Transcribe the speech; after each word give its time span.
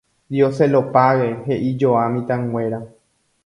Dioselopáge, 0.35 1.29
he'ijoa 1.45 2.09
mitãnguéra 2.09 2.81